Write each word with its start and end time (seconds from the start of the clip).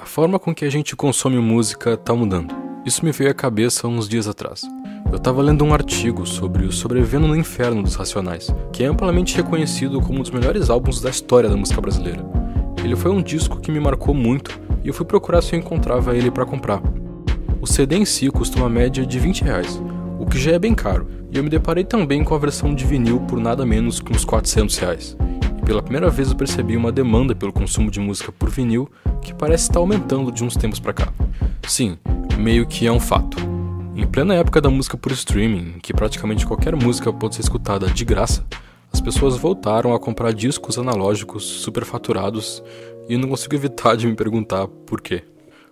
A 0.00 0.06
forma 0.06 0.38
com 0.38 0.54
que 0.54 0.64
a 0.64 0.70
gente 0.70 0.96
consome 0.96 1.36
música 1.36 1.92
está 1.92 2.14
mudando. 2.14 2.54
Isso 2.86 3.04
me 3.04 3.12
veio 3.12 3.30
à 3.30 3.34
cabeça 3.34 3.86
uns 3.86 4.08
dias 4.08 4.26
atrás. 4.26 4.62
Eu 5.10 5.18
estava 5.18 5.42
lendo 5.42 5.62
um 5.62 5.74
artigo 5.74 6.24
sobre 6.24 6.64
o 6.64 6.72
Sobrevivendo 6.72 7.28
no 7.28 7.36
Inferno 7.36 7.82
dos 7.82 7.96
Racionais, 7.96 8.48
que 8.72 8.82
é 8.82 8.86
amplamente 8.86 9.36
reconhecido 9.36 10.00
como 10.00 10.20
um 10.20 10.22
dos 10.22 10.30
melhores 10.30 10.70
álbuns 10.70 11.02
da 11.02 11.10
história 11.10 11.50
da 11.50 11.56
música 11.56 11.82
brasileira. 11.82 12.24
Ele 12.82 12.96
foi 12.96 13.10
um 13.10 13.20
disco 13.20 13.60
que 13.60 13.70
me 13.70 13.78
marcou 13.78 14.14
muito 14.14 14.58
e 14.82 14.88
eu 14.88 14.94
fui 14.94 15.04
procurar 15.04 15.42
se 15.42 15.54
eu 15.54 15.58
encontrava 15.58 16.16
ele 16.16 16.30
para 16.30 16.46
comprar. 16.46 16.80
O 17.60 17.66
CD 17.66 17.96
em 17.96 18.06
si 18.06 18.30
custa 18.30 18.58
uma 18.58 18.70
média 18.70 19.04
de 19.04 19.18
20 19.18 19.44
reais, 19.44 19.82
o 20.18 20.24
que 20.24 20.38
já 20.38 20.52
é 20.52 20.58
bem 20.58 20.74
caro, 20.74 21.06
e 21.30 21.36
eu 21.36 21.44
me 21.44 21.50
deparei 21.50 21.84
também 21.84 22.24
com 22.24 22.34
a 22.34 22.38
versão 22.38 22.74
de 22.74 22.86
vinil 22.86 23.20
por 23.20 23.38
nada 23.38 23.66
menos 23.66 24.00
que 24.00 24.10
uns 24.10 24.24
400 24.24 24.78
reais. 24.78 25.16
Pela 25.70 25.84
primeira 25.84 26.10
vez 26.10 26.28
eu 26.28 26.36
percebi 26.36 26.76
uma 26.76 26.90
demanda 26.90 27.32
pelo 27.32 27.52
consumo 27.52 27.92
de 27.92 28.00
música 28.00 28.32
por 28.32 28.50
vinil 28.50 28.90
que 29.22 29.32
parece 29.32 29.68
estar 29.68 29.78
aumentando 29.78 30.32
de 30.32 30.42
uns 30.42 30.56
tempos 30.56 30.80
para 30.80 30.92
cá. 30.92 31.12
Sim, 31.62 31.96
meio 32.36 32.66
que 32.66 32.88
é 32.88 32.90
um 32.90 32.98
fato. 32.98 33.38
Em 33.94 34.04
plena 34.04 34.34
época 34.34 34.60
da 34.60 34.68
música 34.68 34.96
por 34.96 35.12
streaming, 35.12 35.78
que 35.80 35.94
praticamente 35.94 36.44
qualquer 36.44 36.74
música 36.74 37.12
pode 37.12 37.36
ser 37.36 37.42
escutada 37.42 37.86
de 37.86 38.04
graça, 38.04 38.44
as 38.92 39.00
pessoas 39.00 39.36
voltaram 39.36 39.94
a 39.94 40.00
comprar 40.00 40.32
discos 40.32 40.76
analógicos 40.76 41.44
superfaturados 41.44 42.64
e 43.08 43.16
não 43.16 43.28
consigo 43.28 43.54
evitar 43.54 43.96
de 43.96 44.08
me 44.08 44.16
perguntar 44.16 44.66
por 44.66 45.00
quê. 45.00 45.22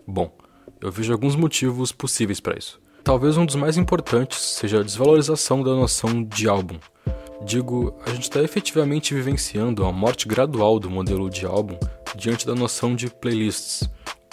Bom, 0.06 0.32
eu 0.80 0.92
vejo 0.92 1.12
alguns 1.12 1.34
motivos 1.34 1.90
possíveis 1.90 2.38
para 2.38 2.56
isso. 2.56 2.80
Talvez 3.02 3.36
um 3.36 3.44
dos 3.44 3.56
mais 3.56 3.76
importantes 3.76 4.38
seja 4.38 4.78
a 4.78 4.84
desvalorização 4.84 5.60
da 5.60 5.74
noção 5.74 6.22
de 6.22 6.48
álbum. 6.48 6.76
Digo, 7.44 7.94
a 8.04 8.10
gente 8.10 8.24
está 8.24 8.42
efetivamente 8.42 9.14
vivenciando 9.14 9.84
a 9.84 9.92
morte 9.92 10.26
gradual 10.26 10.78
do 10.78 10.90
modelo 10.90 11.30
de 11.30 11.46
álbum 11.46 11.78
diante 12.16 12.46
da 12.46 12.54
noção 12.54 12.94
de 12.94 13.08
playlists. 13.08 13.88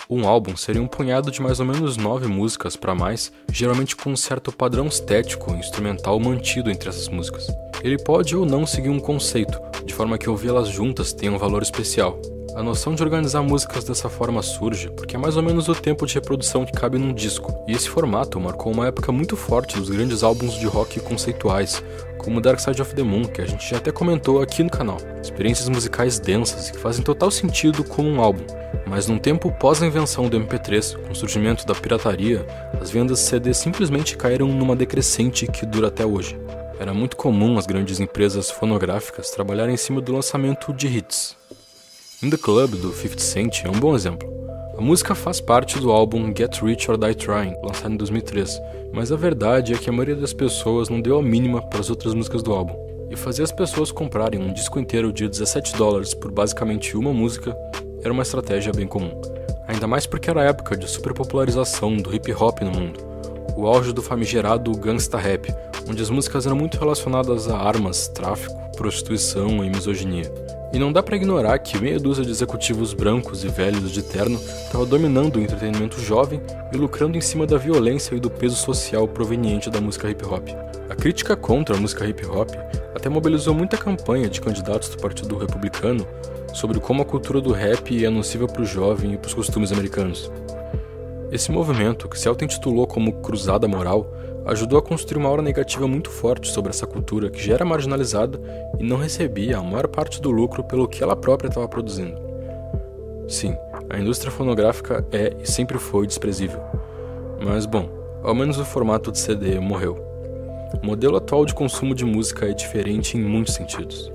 Um 0.09 0.27
álbum 0.27 0.55
seria 0.55 0.81
um 0.81 0.87
punhado 0.87 1.31
de 1.31 1.41
mais 1.41 1.59
ou 1.59 1.65
menos 1.65 1.97
nove 1.97 2.27
músicas 2.27 2.75
para 2.75 2.93
mais, 2.93 3.31
geralmente 3.51 3.95
com 3.95 4.11
um 4.11 4.15
certo 4.15 4.51
padrão 4.51 4.87
estético 4.87 5.51
e 5.51 5.59
instrumental 5.59 6.19
mantido 6.19 6.69
entre 6.69 6.89
essas 6.89 7.07
músicas. 7.07 7.47
Ele 7.83 7.97
pode 7.97 8.35
ou 8.35 8.45
não 8.45 8.65
seguir 8.65 8.89
um 8.89 8.99
conceito, 8.99 9.59
de 9.83 9.93
forma 9.93 10.17
que 10.17 10.29
ouvi-las 10.29 10.67
juntas 10.69 11.13
tenha 11.13 11.31
um 11.31 11.37
valor 11.37 11.61
especial. 11.61 12.19
A 12.55 12.63
noção 12.63 12.95
de 12.95 13.03
organizar 13.03 13.43
músicas 13.43 13.83
dessa 13.83 14.07
forma 14.07 14.41
surge 14.41 14.89
porque 14.89 15.17
é 15.17 15.19
mais 15.19 15.35
ou 15.35 15.43
menos 15.43 15.67
o 15.67 15.75
tempo 15.75 16.05
de 16.05 16.13
reprodução 16.13 16.65
que 16.65 16.71
cabe 16.71 16.97
num 16.97 17.13
disco, 17.13 17.53
e 17.67 17.73
esse 17.73 17.89
formato 17.89 18.39
marcou 18.39 18.71
uma 18.71 18.87
época 18.87 19.11
muito 19.11 19.35
forte 19.35 19.77
dos 19.77 19.89
grandes 19.89 20.23
álbuns 20.23 20.53
de 20.53 20.65
rock 20.65 21.01
conceituais, 21.01 21.83
como 22.17 22.39
Dark 22.39 22.61
Side 22.61 22.81
of 22.81 22.95
the 22.95 23.03
Moon, 23.03 23.25
que 23.25 23.41
a 23.41 23.45
gente 23.45 23.69
já 23.69 23.75
até 23.75 23.91
comentou 23.91 24.41
aqui 24.41 24.63
no 24.63 24.69
canal. 24.69 24.95
Experiências 25.21 25.67
musicais 25.67 26.17
densas 26.17 26.71
que 26.71 26.77
fazem 26.77 27.03
total 27.03 27.29
sentido 27.29 27.83
como 27.83 28.07
um 28.07 28.21
álbum. 28.21 28.45
Mas 28.87 29.05
num 29.05 29.19
tempo 29.19 29.51
pós 29.51 29.83
a 29.83 29.87
invenção 29.87 30.29
do 30.29 30.39
MP3, 30.39 30.95
com 30.95 31.11
o 31.11 31.15
surgimento 31.15 31.65
da 31.65 31.75
pirataria, 31.75 32.47
as 32.79 32.89
vendas 32.89 33.19
de 33.19 33.25
CD 33.25 33.53
simplesmente 33.53 34.15
caíram 34.15 34.47
numa 34.47 34.77
decrescente 34.77 35.45
que 35.45 35.65
dura 35.65 35.89
até 35.89 36.05
hoje. 36.05 36.39
Era 36.79 36.93
muito 36.93 37.17
comum 37.17 37.57
as 37.57 37.65
grandes 37.65 37.99
empresas 37.99 38.49
fonográficas 38.49 39.29
trabalharem 39.29 39.73
em 39.73 39.77
cima 39.77 39.99
do 39.99 40.13
lançamento 40.13 40.71
de 40.71 40.87
hits. 40.87 41.35
In 42.25 42.31
the 42.31 42.37
Club, 42.37 42.71
do 42.71 42.91
50 42.91 43.21
Cent, 43.21 43.65
é 43.65 43.69
um 43.69 43.79
bom 43.79 43.95
exemplo. 43.95 44.27
A 44.75 44.81
música 44.81 45.13
faz 45.13 45.39
parte 45.39 45.77
do 45.77 45.91
álbum 45.91 46.33
Get 46.35 46.59
Rich 46.59 46.89
or 46.89 46.97
Die 46.97 47.13
Trying, 47.13 47.53
lançado 47.63 47.93
em 47.93 47.97
2003, 47.97 48.59
mas 48.91 49.11
a 49.11 49.15
verdade 49.15 49.75
é 49.75 49.77
que 49.77 49.91
a 49.91 49.93
maioria 49.93 50.15
das 50.15 50.33
pessoas 50.33 50.89
não 50.89 50.99
deu 50.99 51.19
a 51.19 51.21
mínima 51.21 51.61
para 51.61 51.81
as 51.81 51.91
outras 51.91 52.15
músicas 52.15 52.41
do 52.41 52.51
álbum. 52.51 52.73
E 53.11 53.15
fazer 53.15 53.43
as 53.43 53.51
pessoas 53.51 53.91
comprarem 53.91 54.41
um 54.41 54.51
disco 54.51 54.79
inteiro 54.79 55.13
de 55.13 55.29
17 55.29 55.75
dólares 55.77 56.15
por 56.15 56.31
basicamente 56.31 56.97
uma 56.97 57.13
música 57.13 57.55
era 58.01 58.11
uma 58.11 58.23
estratégia 58.23 58.73
bem 58.73 58.87
comum. 58.87 59.11
Ainda 59.67 59.85
mais 59.85 60.07
porque 60.07 60.27
era 60.27 60.41
a 60.41 60.45
época 60.45 60.75
de 60.75 60.89
superpopularização 60.89 61.95
do 61.95 62.11
hip 62.11 62.33
hop 62.33 62.59
no 62.61 62.71
mundo, 62.71 62.99
o 63.55 63.67
auge 63.67 63.93
do 63.93 64.01
famigerado 64.01 64.71
gangsta 64.71 65.19
rap, 65.19 65.53
onde 65.87 66.01
as 66.01 66.09
músicas 66.09 66.47
eram 66.47 66.57
muito 66.57 66.79
relacionadas 66.79 67.47
a 67.47 67.55
armas, 67.55 68.07
tráfico, 68.07 68.59
prostituição 68.75 69.63
e 69.63 69.69
misoginia. 69.69 70.44
E 70.73 70.79
não 70.79 70.91
dá 70.91 71.01
para 71.01 71.15
ignorar 71.15 71.57
que 71.59 71.77
meia 71.77 71.99
dúzia 71.99 72.25
de 72.25 72.31
executivos 72.31 72.93
brancos 72.93 73.43
e 73.43 73.47
velhos 73.47 73.91
de 73.91 74.03
terno 74.03 74.37
estava 74.37 74.85
dominando 74.85 75.37
o 75.37 75.41
entretenimento 75.41 76.01
jovem 76.01 76.41
e 76.73 76.77
lucrando 76.77 77.17
em 77.17 77.21
cima 77.21 77.45
da 77.45 77.57
violência 77.57 78.15
e 78.15 78.19
do 78.19 78.29
peso 78.29 78.55
social 78.55 79.07
proveniente 79.07 79.69
da 79.69 79.79
música 79.79 80.09
hip 80.09 80.25
hop. 80.25 80.49
A 80.89 80.95
crítica 80.95 81.35
contra 81.35 81.75
a 81.75 81.79
música 81.79 82.05
hip 82.05 82.25
hop 82.25 82.49
até 82.93 83.09
mobilizou 83.09 83.53
muita 83.53 83.77
campanha 83.77 84.29
de 84.29 84.41
candidatos 84.41 84.89
do 84.89 84.97
Partido 84.97 85.37
Republicano 85.37 86.05
sobre 86.53 86.79
como 86.79 87.01
a 87.01 87.05
cultura 87.05 87.41
do 87.41 87.51
rap 87.51 88.03
é 88.03 88.09
nociva 88.09 88.47
para 88.47 88.61
o 88.61 88.65
jovem 88.65 89.13
e 89.13 89.17
para 89.17 89.27
os 89.27 89.33
costumes 89.33 89.71
americanos. 89.71 90.31
Esse 91.31 91.51
movimento, 91.51 92.07
que 92.07 92.17
se 92.17 92.27
auto-intitulou 92.27 92.87
como 92.87 93.21
Cruzada 93.21 93.67
Moral, 93.67 94.09
ajudou 94.45 94.77
a 94.77 94.81
construir 94.81 95.19
uma 95.19 95.29
aura 95.29 95.41
negativa 95.41 95.87
muito 95.87 96.09
forte 96.09 96.51
sobre 96.51 96.69
essa 96.69 96.85
cultura 96.85 97.29
que 97.29 97.43
já 97.43 97.55
era 97.55 97.65
marginalizada 97.65 98.39
e 98.79 98.83
não 98.83 98.97
recebia 98.97 99.57
a 99.57 99.63
maior 99.63 99.87
parte 99.87 100.21
do 100.21 100.29
lucro 100.29 100.63
pelo 100.63 100.87
que 100.87 101.03
ela 101.03 101.15
própria 101.15 101.49
estava 101.49 101.67
produzindo. 101.67 102.15
Sim, 103.27 103.57
a 103.89 103.97
indústria 103.97 104.31
fonográfica 104.31 105.03
é 105.11 105.33
e 105.41 105.49
sempre 105.49 105.79
foi 105.79 106.05
desprezível. 106.05 106.59
Mas 107.43 107.65
bom, 107.65 107.89
ao 108.23 108.35
menos 108.35 108.59
o 108.59 108.65
formato 108.65 109.11
de 109.11 109.17
CD 109.17 109.59
morreu. 109.59 110.03
O 110.81 110.85
modelo 110.85 111.17
atual 111.17 111.45
de 111.45 111.53
consumo 111.53 111.95
de 111.95 112.05
música 112.05 112.47
é 112.47 112.53
diferente 112.53 113.17
em 113.17 113.21
muitos 113.21 113.55
sentidos. 113.55 114.11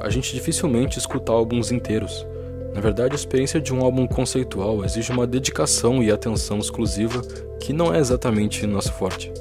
A 0.00 0.10
gente 0.10 0.34
dificilmente 0.34 0.98
escuta 0.98 1.32
álbuns 1.32 1.72
inteiros. 1.72 2.26
Na 2.74 2.80
verdade, 2.80 3.12
a 3.12 3.16
experiência 3.16 3.60
de 3.60 3.72
um 3.74 3.82
álbum 3.82 4.06
conceitual 4.06 4.84
exige 4.84 5.12
uma 5.12 5.26
dedicação 5.26 6.02
e 6.02 6.10
atenção 6.10 6.58
exclusiva 6.58 7.20
que 7.60 7.72
não 7.72 7.94
é 7.94 7.98
exatamente 7.98 8.66
nosso 8.66 8.92
forte. 8.92 9.32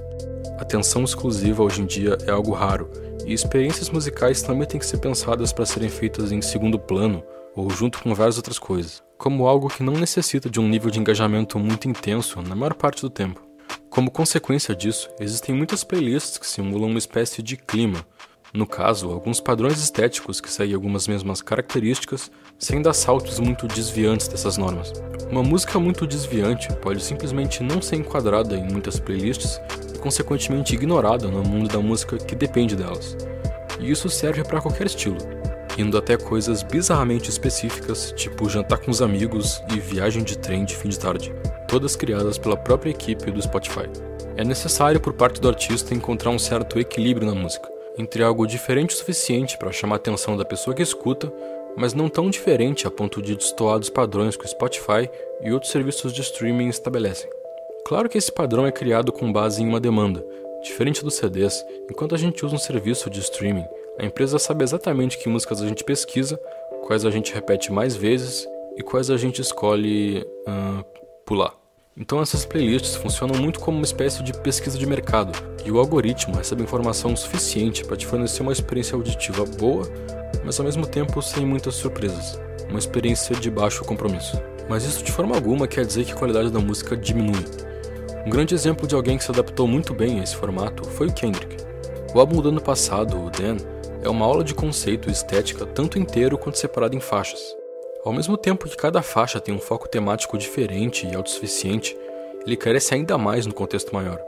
Atenção 0.62 1.04
exclusiva 1.04 1.64
hoje 1.64 1.82
em 1.82 1.88
dia 1.88 2.16
é 2.28 2.30
algo 2.30 2.52
raro, 2.52 2.88
e 3.26 3.34
experiências 3.34 3.90
musicais 3.90 4.44
também 4.44 4.68
têm 4.68 4.80
que 4.80 4.86
ser 4.86 5.00
pensadas 5.00 5.52
para 5.52 5.66
serem 5.66 5.90
feitas 5.90 6.32
em 6.32 6.40
segundo 6.40 6.78
plano 6.78 7.24
ou 7.56 7.68
junto 7.72 8.00
com 8.00 8.14
várias 8.14 8.38
outras 8.38 8.60
coisas, 8.60 9.02
como 9.18 9.48
algo 9.48 9.70
que 9.70 9.82
não 9.82 9.94
necessita 9.94 10.52
de 10.52 10.60
um 10.60 10.70
nível 10.70 10.92
de 10.92 11.00
engajamento 11.00 11.58
muito 11.58 11.90
intenso 11.90 12.44
na 12.44 12.56
maior 12.56 12.76
parte 12.76 13.02
do 13.02 13.10
tempo. 13.10 13.42
Como 13.90 14.12
consequência 14.12 14.76
disso, 14.76 15.10
existem 15.20 15.54
muitas 15.54 15.84
playlists 15.84 16.38
que 16.38 16.46
simulam 16.46 16.92
uma 16.92 17.00
espécie 17.00 17.42
de 17.42 17.58
clima, 17.58 18.06
no 18.54 18.68
caso, 18.68 19.10
alguns 19.10 19.40
padrões 19.40 19.82
estéticos 19.82 20.40
que 20.40 20.52
seguem 20.52 20.76
algumas 20.76 21.08
mesmas 21.08 21.42
características, 21.42 22.30
sem 22.60 22.84
dar 22.84 22.94
saltos 22.94 23.40
muito 23.40 23.66
desviantes 23.66 24.28
dessas 24.28 24.58
normas. 24.58 24.94
Uma 25.32 25.42
música 25.42 25.80
muito 25.80 26.06
desviante 26.06 26.72
pode 26.76 27.02
simplesmente 27.02 27.64
não 27.64 27.82
ser 27.82 27.96
enquadrada 27.96 28.56
em 28.56 28.72
muitas 28.72 29.00
playlists 29.00 29.60
consequentemente 30.02 30.76
ignorada 30.76 31.30
no 31.30 31.44
mundo 31.44 31.70
da 31.70 31.80
música 31.80 32.18
que 32.18 32.36
depende 32.36 32.76
delas. 32.76 33.16
E 33.80 33.90
isso 33.90 34.10
serve 34.10 34.44
para 34.44 34.60
qualquer 34.60 34.88
estilo, 34.88 35.18
indo 35.78 35.98
até 35.98 36.18
coisas 36.18 36.64
bizarramente 36.64 37.30
específicas, 37.30 38.12
tipo 38.18 38.50
jantar 38.50 38.80
com 38.80 38.92
os 38.92 39.02
amigos 39.02 39.64
e 39.74 39.80
viagem 39.80 40.24
de 40.24 40.38
trem 40.38 40.66
de 40.66 40.76
fim 40.76 40.90
de 40.90 41.00
tarde, 41.00 41.34
todas 41.68 41.96
criadas 41.96 42.38
pela 42.38 42.58
própria 42.58 42.92
equipe 42.92 43.32
do 43.32 43.42
Spotify. 43.42 43.88
É 44.36 44.44
necessário 44.44 45.00
por 45.00 45.14
parte 45.14 45.40
do 45.40 45.48
artista 45.48 45.94
encontrar 45.94 46.32
um 46.32 46.40
certo 46.40 46.80
equilíbrio 46.80 47.28
na 47.28 47.36
música, 47.36 47.70
entre 47.98 48.24
algo 48.24 48.48
diferente 48.48 48.96
o 48.96 48.98
suficiente 48.98 49.58
para 49.58 49.72
chamar 49.72 49.96
a 49.96 49.98
atenção 49.98 50.36
da 50.36 50.46
pessoa 50.46 50.76
que 50.76 50.82
escuta, 50.82 51.32
mas 51.78 51.94
não 51.94 52.10
tão 52.10 52.30
diferente 52.30 52.88
a 52.88 52.92
ponto 52.92 53.22
de 53.22 53.36
destoar 53.36 53.80
dos 53.80 53.90
padrões 53.90 54.36
que 54.36 54.46
o 54.46 54.48
Spotify 54.48 55.10
e 55.42 55.52
outros 55.52 55.72
serviços 55.72 56.12
de 56.12 56.22
streaming 56.22 56.68
estabelecem. 56.68 57.30
Claro 57.92 58.08
que 58.08 58.18
esse 58.18 58.32
padrão 58.32 58.66
é 58.66 58.72
criado 58.72 59.12
com 59.12 59.34
base 59.34 59.62
em 59.62 59.68
uma 59.68 59.78
demanda. 59.78 60.26
Diferente 60.64 61.04
dos 61.04 61.16
CDs, 61.16 61.62
enquanto 61.90 62.16
a 62.16 62.18
gente 62.18 62.46
usa 62.46 62.56
um 62.56 62.58
serviço 62.58 63.10
de 63.10 63.20
streaming, 63.20 63.66
a 64.00 64.06
empresa 64.06 64.40
sabe 64.40 64.64
exatamente 64.64 65.18
que 65.18 65.28
músicas 65.28 65.62
a 65.62 65.68
gente 65.68 65.84
pesquisa, 65.84 66.40
quais 66.86 67.04
a 67.04 67.12
gente 67.12 67.34
repete 67.34 67.70
mais 67.70 67.94
vezes 67.94 68.48
e 68.78 68.82
quais 68.82 69.10
a 69.12 69.18
gente 69.18 69.42
escolhe 69.42 70.26
uh, 70.48 70.86
pular. 71.26 71.54
Então 71.98 72.22
essas 72.22 72.46
playlists 72.46 72.96
funcionam 72.96 73.38
muito 73.38 73.60
como 73.60 73.76
uma 73.76 73.84
espécie 73.84 74.24
de 74.24 74.32
pesquisa 74.40 74.78
de 74.78 74.86
mercado, 74.86 75.38
e 75.66 75.70
o 75.70 75.78
algoritmo 75.78 76.38
recebe 76.38 76.64
informação 76.64 77.14
suficiente 77.14 77.84
para 77.84 77.98
te 77.98 78.08
fornecer 78.08 78.42
uma 78.42 78.54
experiência 78.54 78.96
auditiva 78.96 79.44
boa, 79.44 79.86
mas 80.46 80.58
ao 80.58 80.66
mesmo 80.66 80.88
tempo 80.88 81.22
sem 81.22 81.46
muitas 81.46 81.76
surpresas, 81.76 82.40
uma 82.70 82.80
experiência 82.80 83.36
de 83.36 83.52
baixo 83.52 83.84
compromisso. 83.84 84.42
Mas 84.70 84.86
isso 84.86 85.04
de 85.04 85.12
forma 85.12 85.36
alguma 85.36 85.68
quer 85.68 85.86
dizer 85.86 86.06
que 86.06 86.14
a 86.14 86.16
qualidade 86.16 86.50
da 86.52 86.60
música 86.62 86.96
diminui. 86.96 87.71
Um 88.26 88.30
grande 88.30 88.54
exemplo 88.54 88.86
de 88.86 88.94
alguém 88.94 89.18
que 89.18 89.24
se 89.24 89.32
adaptou 89.32 89.68
muito 89.68 89.96
bem 89.96 90.20
a 90.20 90.24
esse 90.24 90.36
formato 90.36 90.84
foi 90.84 91.08
o 91.08 91.14
Kendrick. 91.14 91.58
O 92.14 92.20
álbum 92.20 92.40
do 92.40 92.50
ano 92.50 92.62
passado, 92.62 93.20
o 93.20 93.32
Dan, 93.32 93.58
é 94.04 94.10
uma 94.10 94.26
aula 94.26 94.44
de 94.44 94.54
conceito 94.54 95.10
e 95.10 95.12
estética 95.12 95.66
tanto 95.66 95.98
inteiro 95.98 96.38
quanto 96.38 96.60
separado 96.60 96.96
em 96.96 97.00
faixas. 97.00 97.56
Ao 98.06 98.14
mesmo 98.14 98.38
tempo 98.38 98.70
que 98.70 98.78
cada 98.78 99.02
faixa 99.02 99.40
tem 99.40 99.56
um 99.56 99.60
foco 99.60 99.90
temático 99.90 100.38
diferente 100.38 101.08
e 101.08 101.16
autossuficiente, 101.16 101.98
ele 102.46 102.56
carece 102.56 102.94
ainda 102.94 103.18
mais 103.18 103.48
no 103.48 103.54
contexto 103.54 103.94
maior. 103.94 104.22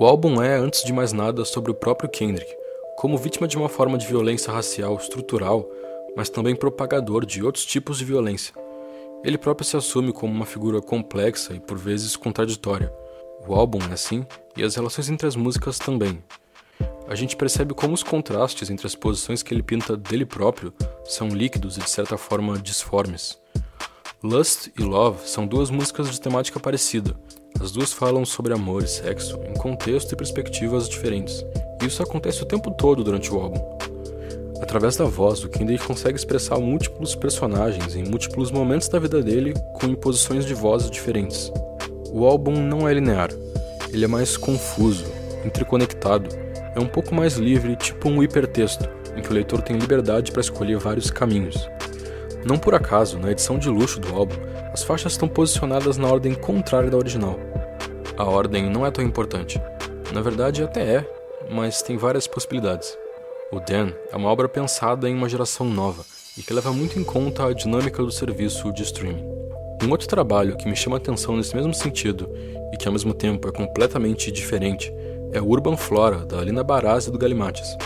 O 0.00 0.06
álbum 0.06 0.42
é, 0.42 0.56
antes 0.56 0.82
de 0.82 0.92
mais 0.92 1.12
nada, 1.12 1.44
sobre 1.44 1.70
o 1.70 1.74
próprio 1.74 2.08
Kendrick, 2.08 2.54
como 2.96 3.18
vítima 3.18 3.46
de 3.46 3.58
uma 3.58 3.68
forma 3.68 3.98
de 3.98 4.06
violência 4.06 4.50
racial 4.50 4.96
estrutural, 4.96 5.68
mas 6.16 6.30
também 6.30 6.56
propagador 6.56 7.26
de 7.26 7.42
outros 7.42 7.66
tipos 7.66 7.98
de 7.98 8.06
violência. 8.06 8.54
Ele 9.26 9.36
próprio 9.36 9.66
se 9.66 9.76
assume 9.76 10.12
como 10.12 10.32
uma 10.32 10.46
figura 10.46 10.80
complexa 10.80 11.52
e 11.52 11.58
por 11.58 11.76
vezes 11.76 12.14
contraditória. 12.14 12.92
O 13.44 13.56
álbum 13.56 13.80
é 13.90 13.92
assim 13.92 14.24
e 14.56 14.62
as 14.62 14.76
relações 14.76 15.10
entre 15.10 15.26
as 15.26 15.34
músicas 15.34 15.80
também. 15.80 16.22
A 17.08 17.14
gente 17.16 17.34
percebe 17.34 17.74
como 17.74 17.92
os 17.92 18.04
contrastes 18.04 18.70
entre 18.70 18.86
as 18.86 18.94
posições 18.94 19.42
que 19.42 19.52
ele 19.52 19.64
pinta 19.64 19.96
dele 19.96 20.24
próprio 20.24 20.72
são 21.04 21.26
líquidos 21.26 21.76
e 21.76 21.80
de 21.80 21.90
certa 21.90 22.16
forma 22.16 22.56
disformes. 22.56 23.36
Lust 24.22 24.70
e 24.78 24.82
Love 24.82 25.28
são 25.28 25.44
duas 25.44 25.70
músicas 25.70 26.08
de 26.08 26.20
temática 26.20 26.60
parecida. 26.60 27.18
As 27.60 27.72
duas 27.72 27.92
falam 27.92 28.24
sobre 28.24 28.54
amor 28.54 28.84
e 28.84 28.88
sexo 28.88 29.40
em 29.48 29.54
contexto 29.54 30.12
e 30.12 30.16
perspectivas 30.16 30.88
diferentes. 30.88 31.44
Isso 31.84 32.00
acontece 32.00 32.44
o 32.44 32.46
tempo 32.46 32.70
todo 32.70 33.02
durante 33.02 33.32
o 33.34 33.40
álbum. 33.40 33.75
Através 34.60 34.96
da 34.96 35.04
voz, 35.04 35.44
o 35.44 35.48
Kendrick 35.48 35.84
consegue 35.86 36.18
expressar 36.18 36.58
múltiplos 36.58 37.14
personagens 37.14 37.94
em 37.94 38.04
múltiplos 38.04 38.50
momentos 38.50 38.88
da 38.88 38.98
vida 38.98 39.22
dele 39.22 39.54
com 39.74 39.86
imposições 39.86 40.44
de 40.44 40.54
vozes 40.54 40.90
diferentes. 40.90 41.52
O 42.10 42.24
álbum 42.24 42.52
não 42.52 42.88
é 42.88 42.94
linear, 42.94 43.30
ele 43.92 44.04
é 44.04 44.08
mais 44.08 44.36
confuso, 44.36 45.04
interconectado, 45.44 46.28
é 46.74 46.80
um 46.80 46.86
pouco 46.86 47.14
mais 47.14 47.34
livre, 47.34 47.76
tipo 47.76 48.08
um 48.08 48.22
hipertexto, 48.22 48.88
em 49.16 49.22
que 49.22 49.30
o 49.30 49.34
leitor 49.34 49.62
tem 49.62 49.76
liberdade 49.76 50.32
para 50.32 50.40
escolher 50.40 50.78
vários 50.78 51.10
caminhos. 51.10 51.68
Não 52.44 52.58
por 52.58 52.74
acaso, 52.74 53.18
na 53.18 53.30
edição 53.30 53.58
de 53.58 53.68
luxo 53.68 53.98
do 53.98 54.14
álbum, 54.14 54.36
as 54.72 54.82
faixas 54.82 55.12
estão 55.12 55.26
posicionadas 55.26 55.96
na 55.96 56.06
ordem 56.06 56.34
contrária 56.34 56.90
da 56.90 56.96
original. 56.96 57.38
A 58.16 58.24
ordem 58.24 58.70
não 58.70 58.86
é 58.86 58.90
tão 58.90 59.04
importante. 59.04 59.60
Na 60.12 60.20
verdade, 60.20 60.62
até 60.62 60.96
é, 60.96 61.10
mas 61.50 61.82
tem 61.82 61.96
várias 61.96 62.26
possibilidades. 62.26 62.96
O 63.52 63.60
Dan 63.60 63.92
é 64.10 64.16
uma 64.16 64.28
obra 64.28 64.48
pensada 64.48 65.08
em 65.08 65.14
uma 65.14 65.28
geração 65.28 65.68
nova 65.68 66.04
e 66.36 66.42
que 66.42 66.52
leva 66.52 66.72
muito 66.72 66.98
em 66.98 67.04
conta 67.04 67.46
a 67.46 67.52
dinâmica 67.52 68.02
do 68.02 68.10
serviço 68.10 68.72
de 68.72 68.82
streaming. 68.82 69.24
Um 69.84 69.90
outro 69.90 70.08
trabalho 70.08 70.56
que 70.56 70.68
me 70.68 70.74
chama 70.74 70.96
a 70.96 70.98
atenção 70.98 71.36
nesse 71.36 71.54
mesmo 71.54 71.72
sentido 71.72 72.28
e 72.72 72.76
que 72.76 72.88
ao 72.88 72.92
mesmo 72.92 73.14
tempo 73.14 73.48
é 73.48 73.52
completamente 73.52 74.32
diferente 74.32 74.92
é 75.32 75.40
o 75.40 75.46
Urban 75.46 75.76
Flora, 75.76 76.24
da 76.24 76.40
Alina 76.40 76.64
Barazzi 76.64 77.08
do 77.08 77.18
Galimates. 77.18 77.76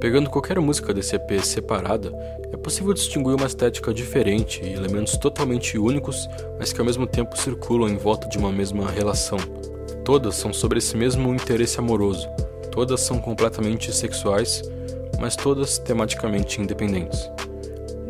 Pegando 0.00 0.30
qualquer 0.30 0.58
música 0.58 0.94
desse 0.94 1.16
EP 1.16 1.38
separada, 1.42 2.10
é 2.50 2.56
possível 2.56 2.94
distinguir 2.94 3.34
uma 3.34 3.46
estética 3.46 3.92
diferente 3.92 4.62
e 4.64 4.72
elementos 4.72 5.18
totalmente 5.18 5.76
únicos, 5.76 6.26
mas 6.58 6.72
que 6.72 6.80
ao 6.80 6.86
mesmo 6.86 7.06
tempo 7.06 7.36
circulam 7.36 7.90
em 7.90 7.98
volta 7.98 8.26
de 8.26 8.38
uma 8.38 8.50
mesma 8.50 8.90
relação. 8.90 9.38
Todas 10.02 10.34
são 10.34 10.50
sobre 10.50 10.78
esse 10.78 10.96
mesmo 10.96 11.32
interesse 11.34 11.78
amoroso, 11.78 12.26
todas 12.74 13.00
são 13.00 13.18
completamente 13.18 13.92
sexuais 13.92 14.62
mas 15.18 15.36
todas 15.36 15.78
tematicamente 15.78 16.60
independentes. 16.60 17.30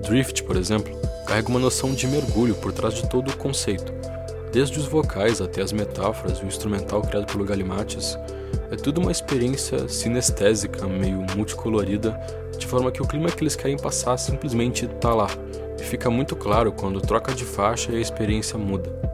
Drift, 0.02 0.42
por 0.42 0.56
exemplo, 0.56 0.92
carrega 1.26 1.48
uma 1.48 1.60
noção 1.60 1.94
de 1.94 2.06
mergulho 2.06 2.54
por 2.54 2.72
trás 2.72 2.94
de 2.94 3.08
todo 3.08 3.30
o 3.30 3.36
conceito, 3.36 3.92
desde 4.52 4.78
os 4.78 4.86
vocais 4.86 5.40
até 5.40 5.62
as 5.62 5.72
metáforas 5.72 6.38
e 6.38 6.44
o 6.44 6.46
instrumental 6.46 7.02
criado 7.02 7.30
pelo 7.30 7.44
Galimates. 7.44 8.18
É 8.70 8.76
tudo 8.76 9.00
uma 9.00 9.12
experiência 9.12 9.88
sinestésica, 9.88 10.86
meio 10.86 11.24
multicolorida, 11.36 12.18
de 12.58 12.66
forma 12.66 12.90
que 12.90 13.02
o 13.02 13.06
clima 13.06 13.30
que 13.30 13.42
eles 13.42 13.56
querem 13.56 13.76
passar 13.76 14.16
simplesmente 14.16 14.86
está 14.86 15.14
lá, 15.14 15.28
e 15.78 15.82
fica 15.82 16.10
muito 16.10 16.34
claro 16.34 16.72
quando 16.72 17.00
troca 17.00 17.32
de 17.32 17.44
faixa 17.44 17.92
e 17.92 17.96
a 17.96 18.00
experiência 18.00 18.58
muda. 18.58 19.13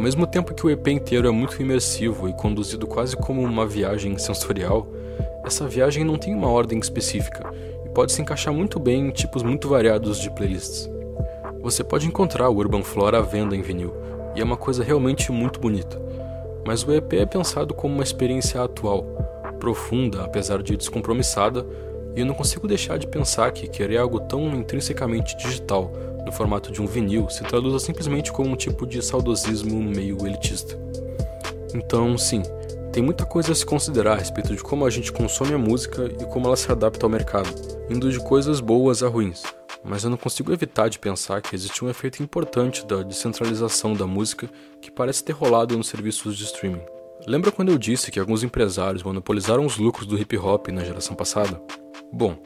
Ao 0.00 0.04
mesmo 0.04 0.26
tempo 0.26 0.54
que 0.54 0.64
o 0.64 0.70
EP 0.70 0.88
inteiro 0.88 1.28
é 1.28 1.30
muito 1.30 1.60
imersivo 1.60 2.26
e 2.26 2.32
conduzido 2.32 2.86
quase 2.86 3.14
como 3.14 3.42
uma 3.42 3.66
viagem 3.66 4.16
sensorial, 4.16 4.86
essa 5.44 5.68
viagem 5.68 6.04
não 6.04 6.16
tem 6.16 6.34
uma 6.34 6.48
ordem 6.48 6.78
específica 6.78 7.52
e 7.84 7.88
pode 7.90 8.10
se 8.12 8.22
encaixar 8.22 8.54
muito 8.54 8.80
bem 8.80 9.08
em 9.08 9.10
tipos 9.10 9.42
muito 9.42 9.68
variados 9.68 10.18
de 10.18 10.30
playlists. 10.30 10.88
Você 11.60 11.84
pode 11.84 12.06
encontrar 12.06 12.48
o 12.48 12.56
Urban 12.56 12.82
Flora 12.82 13.18
à 13.18 13.20
venda 13.20 13.54
em 13.54 13.60
vinil, 13.60 13.92
e 14.34 14.40
é 14.40 14.42
uma 14.42 14.56
coisa 14.56 14.82
realmente 14.82 15.30
muito 15.30 15.60
bonita. 15.60 16.00
Mas 16.66 16.82
o 16.82 16.94
EP 16.94 17.12
é 17.12 17.26
pensado 17.26 17.74
como 17.74 17.92
uma 17.92 18.02
experiência 18.02 18.62
atual, 18.62 19.04
profunda, 19.60 20.24
apesar 20.24 20.62
de 20.62 20.78
descompromissada, 20.78 21.66
e 22.14 22.20
eu 22.20 22.26
não 22.26 22.34
consigo 22.34 22.66
deixar 22.66 22.98
de 22.98 23.06
pensar 23.06 23.52
que 23.52 23.68
querer 23.68 23.98
algo 23.98 24.20
tão 24.20 24.54
intrinsecamente 24.54 25.36
digital, 25.36 25.92
no 26.24 26.32
formato 26.32 26.70
de 26.70 26.80
um 26.80 26.86
vinil, 26.86 27.28
se 27.28 27.42
traduza 27.44 27.78
simplesmente 27.78 28.32
como 28.32 28.50
um 28.50 28.56
tipo 28.56 28.86
de 28.86 29.02
saudosismo 29.02 29.82
meio 29.82 30.26
elitista. 30.26 30.78
Então, 31.74 32.16
sim, 32.18 32.42
tem 32.92 33.02
muita 33.02 33.24
coisa 33.24 33.52
a 33.52 33.54
se 33.54 33.64
considerar 33.64 34.14
a 34.14 34.16
respeito 34.16 34.54
de 34.54 34.62
como 34.62 34.84
a 34.84 34.90
gente 34.90 35.12
consome 35.12 35.54
a 35.54 35.58
música 35.58 36.10
e 36.20 36.24
como 36.26 36.46
ela 36.46 36.56
se 36.56 36.70
adapta 36.70 37.06
ao 37.06 37.10
mercado, 37.10 37.48
indo 37.88 38.10
de 38.10 38.18
coisas 38.18 38.60
boas 38.60 39.02
a 39.02 39.08
ruins. 39.08 39.42
Mas 39.82 40.04
eu 40.04 40.10
não 40.10 40.16
consigo 40.16 40.52
evitar 40.52 40.88
de 40.88 40.98
pensar 40.98 41.40
que 41.40 41.54
existe 41.54 41.84
um 41.84 41.88
efeito 41.88 42.22
importante 42.22 42.84
da 42.84 43.02
descentralização 43.02 43.94
da 43.94 44.06
música 44.06 44.48
que 44.80 44.90
parece 44.90 45.24
ter 45.24 45.32
rolado 45.32 45.76
nos 45.76 45.88
serviços 45.88 46.36
de 46.36 46.44
streaming. 46.44 46.82
Lembra 47.26 47.52
quando 47.52 47.70
eu 47.70 47.78
disse 47.78 48.10
que 48.10 48.18
alguns 48.18 48.42
empresários 48.42 49.02
monopolizaram 49.02 49.64
os 49.64 49.76
lucros 49.78 50.06
do 50.06 50.18
hip 50.18 50.36
hop 50.36 50.68
na 50.68 50.84
geração 50.84 51.14
passada? 51.14 51.60
Bom, 52.12 52.36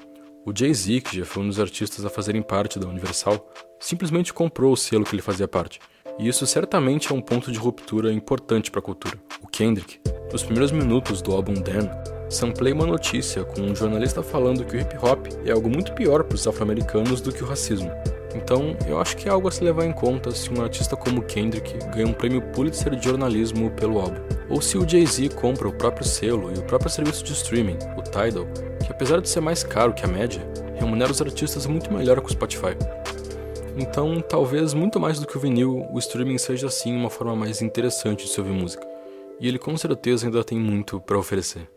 o 0.45 0.53
Jay-Z, 0.55 1.01
que 1.01 1.19
já 1.19 1.25
foi 1.25 1.43
um 1.43 1.49
dos 1.49 1.59
artistas 1.59 2.05
a 2.05 2.11
fazerem 2.11 2.43
parte 2.43 2.79
da 2.79 2.87
Universal, 2.87 3.51
simplesmente 3.81 4.33
comprou 4.33 4.73
o 4.73 4.77
selo 4.77 5.05
que 5.05 5.15
ele 5.15 5.23
fazia 5.23 5.49
parte. 5.49 5.81
E 6.19 6.29
isso 6.29 6.47
certamente 6.47 7.11
é 7.11 7.15
um 7.15 7.21
ponto 7.21 7.51
de 7.51 7.59
ruptura 7.59 8.13
importante 8.13 8.71
para 8.71 8.81
a 8.81 8.83
cultura. 8.83 9.19
O 9.43 9.49
Kendrick, 9.49 9.99
nos 10.31 10.43
primeiros 10.43 10.71
minutos 10.71 11.23
do 11.23 11.33
álbum 11.33 11.55
Dan, 11.55 11.89
samplei 12.29 12.73
uma 12.73 12.87
notícia 12.87 13.43
com 13.43 13.63
um 13.63 13.75
jornalista 13.75 14.23
falando 14.23 14.65
que 14.65 14.77
o 14.77 14.81
hip 14.81 14.97
hop 15.03 15.27
é 15.47 15.51
algo 15.51 15.71
muito 15.71 15.93
pior 15.95 16.25
para 16.25 16.35
os 16.35 16.47
afro-americanos 16.47 17.23
do 17.23 17.33
que 17.33 17.43
o 17.43 17.47
racismo. 17.47 17.91
Então, 18.35 18.77
eu 18.87 19.01
acho 19.01 19.17
que 19.17 19.29
é 19.29 19.33
algo 19.33 19.49
a 19.49 19.51
se 19.51 19.65
levar 19.65 19.87
em 19.87 19.93
conta 19.93 20.31
se 20.31 20.51
um 20.53 20.61
artista 20.61 20.95
como 20.95 21.23
Kendrick 21.23 21.73
ganha 21.95 22.07
um 22.07 22.13
prêmio 22.13 22.43
Pulitzer 22.53 22.95
de 22.95 23.05
jornalismo 23.05 23.71
pelo 23.71 23.99
álbum. 23.99 24.21
Ou 24.51 24.61
se 24.61 24.77
o 24.77 24.87
Jay-Z 24.87 25.31
compra 25.31 25.69
o 25.69 25.73
próprio 25.73 26.07
selo 26.07 26.53
e 26.55 26.59
o 26.59 26.63
próprio 26.65 26.91
serviço 26.91 27.25
de 27.25 27.33
streaming, 27.33 27.79
o 27.97 28.03
Tidal, 28.03 28.47
que 28.85 28.93
apesar 28.93 29.21
de 29.21 29.29
ser 29.29 29.41
mais 29.41 29.63
caro 29.63 29.95
que 29.95 30.05
a 30.05 30.09
média, 30.09 30.41
remunera 30.77 31.11
os 31.11 31.21
artistas 31.21 31.67
muito 31.67 31.93
melhor 31.93 32.21
que 32.21 32.27
o 32.27 32.33
Spotify. 32.33 32.77
Então, 33.77 34.21
talvez 34.21 34.73
muito 34.73 35.01
mais 35.01 35.19
do 35.19 35.27
que 35.27 35.37
o 35.37 35.41
vinil, 35.41 35.87
o 35.91 35.99
streaming 35.99 36.39
seja 36.39 36.69
assim 36.69 36.95
uma 36.95 37.11
forma 37.11 37.35
mais 37.35 37.61
interessante 37.61 38.25
de 38.25 38.31
se 38.31 38.41
ouvir 38.41 38.53
música 38.53 38.95
e 39.41 39.49
ele 39.49 39.59
com 39.59 39.77
certeza 39.77 40.27
ainda 40.27 40.45
tem 40.45 40.59
muito 40.59 41.01
para 41.01 41.19
oferecer. 41.19 41.69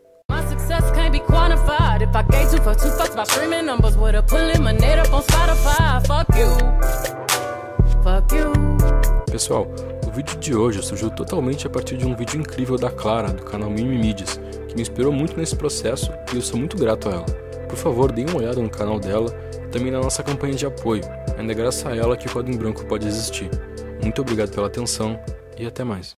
Pessoal, 9.38 9.68
o 10.04 10.10
vídeo 10.10 10.36
de 10.40 10.52
hoje 10.52 10.82
surgiu 10.82 11.10
totalmente 11.10 11.64
a 11.64 11.70
partir 11.70 11.96
de 11.96 12.04
um 12.04 12.12
vídeo 12.16 12.40
incrível 12.40 12.76
da 12.76 12.90
Clara, 12.90 13.32
do 13.32 13.44
canal 13.44 13.70
Mimimídias, 13.70 14.40
que 14.66 14.74
me 14.74 14.82
inspirou 14.82 15.12
muito 15.12 15.36
nesse 15.36 15.54
processo 15.54 16.10
e 16.32 16.36
eu 16.36 16.42
sou 16.42 16.58
muito 16.58 16.76
grato 16.76 17.08
a 17.08 17.12
ela. 17.12 17.24
Por 17.68 17.76
favor, 17.76 18.10
deem 18.10 18.26
uma 18.28 18.38
olhada 18.38 18.60
no 18.60 18.68
canal 18.68 18.98
dela 18.98 19.32
e 19.64 19.68
também 19.68 19.92
na 19.92 20.00
nossa 20.00 20.24
campanha 20.24 20.54
de 20.54 20.66
apoio, 20.66 21.02
ainda 21.38 21.52
é 21.52 21.54
graças 21.54 21.86
a 21.86 21.94
ela 21.94 22.16
que 22.16 22.26
o 22.26 22.40
em 22.40 22.56
Branco 22.56 22.84
pode 22.86 23.06
existir. 23.06 23.48
Muito 24.02 24.20
obrigado 24.20 24.50
pela 24.50 24.66
atenção 24.66 25.16
e 25.56 25.64
até 25.64 25.84
mais. 25.84 26.06